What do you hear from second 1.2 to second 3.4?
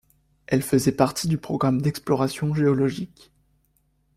du programme d'exploration géologique.